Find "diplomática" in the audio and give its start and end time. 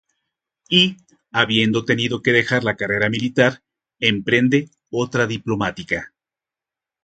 5.27-6.11